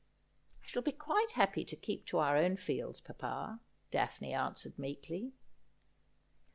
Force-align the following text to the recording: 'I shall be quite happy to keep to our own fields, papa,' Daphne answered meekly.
'I 0.63 0.65
shall 0.65 0.81
be 0.81 0.93
quite 0.93 1.33
happy 1.33 1.63
to 1.63 1.75
keep 1.75 2.07
to 2.07 2.17
our 2.17 2.35
own 2.35 2.57
fields, 2.57 3.01
papa,' 3.01 3.59
Daphne 3.91 4.33
answered 4.33 4.79
meekly. 4.79 5.33